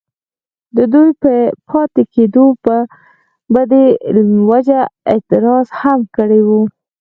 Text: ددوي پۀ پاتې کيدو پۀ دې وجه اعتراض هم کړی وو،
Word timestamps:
ددوي 0.75 1.09
پۀ 1.21 1.33
پاتې 1.67 2.01
کيدو 2.13 2.45
پۀ 2.63 2.77
دې 3.71 3.83
وجه 4.49 4.81
اعتراض 5.11 5.67
هم 5.79 5.99
کړی 6.15 6.41
وو، 6.47 6.61